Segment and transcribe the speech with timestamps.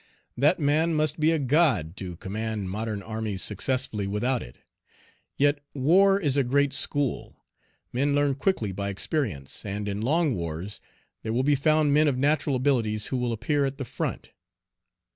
[0.35, 4.57] That man must be a God to command modern armies successfully without it;
[5.37, 7.35] yet war is a great school;
[7.93, 10.81] men learn quickly by experience, and in long wars
[11.21, 14.31] there will be found men of natural abilities who will appear at the front.